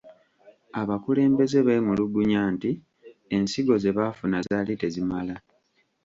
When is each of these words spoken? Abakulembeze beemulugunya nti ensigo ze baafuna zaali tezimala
Abakulembeze 0.81 1.57
beemulugunya 1.67 2.41
nti 2.53 2.71
ensigo 3.35 3.75
ze 3.83 3.91
baafuna 3.97 4.37
zaali 4.47 4.73
tezimala 4.81 5.35